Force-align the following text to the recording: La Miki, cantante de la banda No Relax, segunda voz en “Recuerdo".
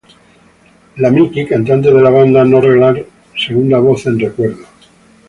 La 0.97 1.11
Miki, 1.11 1.45
cantante 1.45 1.91
de 1.91 2.01
la 2.01 2.09
banda 2.09 2.43
No 2.43 2.59
Relax, 2.59 3.05
segunda 3.37 3.77
voz 3.77 4.07
en 4.07 4.19
“Recuerdo". 4.19 4.65